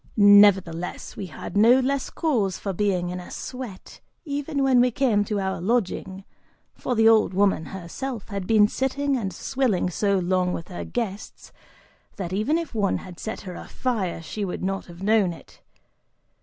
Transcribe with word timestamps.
Nevertheless, 0.17 1.15
we 1.15 1.27
had 1.27 1.55
no 1.55 1.79
less 1.79 2.09
cause 2.09 2.57
for 2.57 2.73
being 2.73 3.11
in 3.11 3.19
a 3.19 3.29
sweat 3.29 4.01
even 4.25 4.63
when 4.63 4.81
we 4.81 4.89
came 4.89 5.23
to 5.25 5.39
our 5.39 5.61
lodging, 5.61 6.23
for 6.73 6.95
the 6.95 7.07
old 7.07 7.35
woman 7.35 7.65
herself 7.65 8.29
had 8.29 8.47
been 8.47 8.67
sitting 8.67 9.15
and 9.15 9.31
swilling 9.31 9.91
so 9.91 10.17
long 10.17 10.53
with 10.53 10.69
her 10.69 10.83
guests 10.85 11.51
that 12.15 12.33
even 12.33 12.57
if 12.57 12.73
one 12.73 12.97
had 12.97 13.19
set 13.19 13.41
her 13.41 13.53
afire, 13.53 14.23
she 14.23 14.43
would 14.43 14.63
not 14.63 14.87
have 14.87 15.03
known 15.03 15.33
it. 15.33 15.61